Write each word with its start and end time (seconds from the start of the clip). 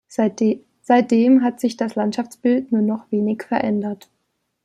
Seitdem 0.07 1.43
hat 1.43 1.59
sich 1.59 1.77
das 1.77 1.93
Landschaftsbild 1.93 2.71
nur 2.71 2.81
noch 2.81 3.11
wenig 3.11 3.43
verändert. 3.43 4.09